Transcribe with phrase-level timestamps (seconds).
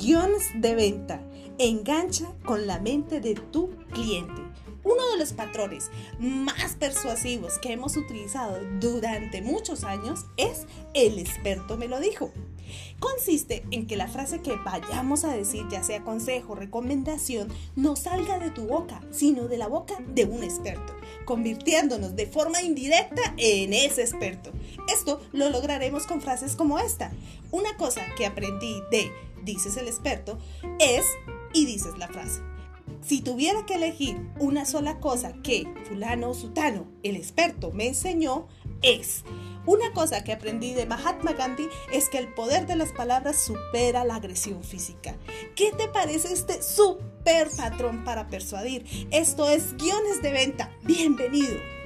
[0.00, 1.20] Guiones de venta.
[1.58, 4.40] Engancha con la mente de tu cliente.
[4.82, 11.76] Uno de los patrones más persuasivos que hemos utilizado durante muchos años es el experto
[11.76, 12.32] me lo dijo.
[12.98, 18.38] Consiste en que la frase que vayamos a decir, ya sea consejo, recomendación, no salga
[18.38, 20.94] de tu boca, sino de la boca de un experto,
[21.24, 24.50] convirtiéndonos de forma indirecta en ese experto.
[24.92, 27.12] Esto lo lograremos con frases como esta.
[27.50, 29.10] Una cosa que aprendí de,
[29.42, 30.38] dices el experto,
[30.78, 31.06] es
[31.52, 32.40] y dices la frase.
[33.02, 38.46] Si tuviera que elegir una sola cosa que fulano o sutano, el experto, me enseñó,
[38.82, 39.24] es
[39.66, 44.04] una cosa que aprendí de Mahatma Gandhi es que el poder de las palabras supera
[44.04, 45.16] la agresión física.
[45.54, 48.84] ¿Qué te parece este super patrón para persuadir?
[49.10, 50.70] Esto es guiones de venta.
[50.82, 51.79] Bienvenido.